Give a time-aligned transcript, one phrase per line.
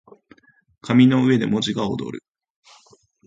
[0.81, 2.23] 紙の上で文字が躍る